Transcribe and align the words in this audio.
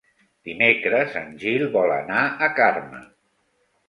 Dimecres 0.47 1.17
en 1.19 1.27
Gil 1.43 1.65
vol 1.75 1.93
anar 1.97 2.23
a 2.47 2.49
Carme. 2.61 3.03